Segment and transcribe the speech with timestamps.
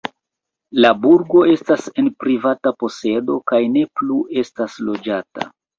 [0.85, 5.53] La burgo estas en privata posedo kaj ne plu estas loĝata.